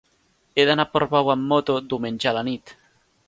He 0.55 0.63
d'anar 0.69 0.85
a 0.87 0.89
Portbou 0.95 1.29
amb 1.35 1.45
moto 1.53 1.77
diumenge 1.91 2.31
a 2.31 2.35
la 2.39 2.45
nit. 2.51 2.77